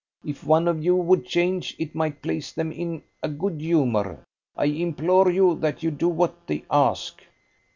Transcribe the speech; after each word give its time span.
"If 0.25 0.43
one 0.43 0.67
of 0.67 0.83
you 0.83 0.95
would 0.95 1.27
change, 1.27 1.75
it 1.77 1.93
might 1.93 2.23
place 2.23 2.51
them 2.51 2.71
in 2.71 3.03
a 3.21 3.29
good 3.29 3.61
humour. 3.61 4.23
I 4.57 4.65
implore 4.65 5.29
you 5.29 5.53
that 5.59 5.83
you 5.83 5.91
do 5.91 6.09
what 6.09 6.47
they 6.47 6.63
ask." 6.71 7.21